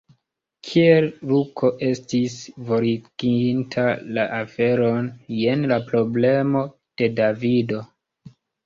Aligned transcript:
Kiel 0.69 1.09
Luko 1.31 1.69
estis 1.89 2.39
vortiginta 2.71 3.87
la 4.17 4.27
aferon– 4.41 5.15
jen 5.45 5.71
la 5.75 5.83
problemo 5.93 6.69
de 7.03 7.15
Davido. 7.23 7.89